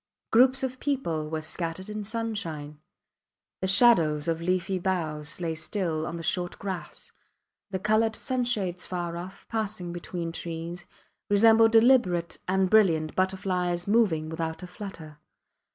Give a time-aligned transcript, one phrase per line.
[0.31, 2.79] Groups of people were scattered in sunshine.
[3.61, 7.11] The shadows of leafy boughs lay still on the short grass.
[7.69, 10.85] The coloured sunshades far off, passing between trees,
[11.29, 15.19] resembled deliberate and brilliant butterflies moving without a flutter.